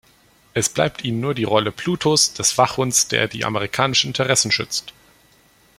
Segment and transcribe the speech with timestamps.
[0.55, 4.93] Es bleibt Ihnen nur die Rolle Plutos, des Wachhunds, der die amerikanischen Interessen schützt.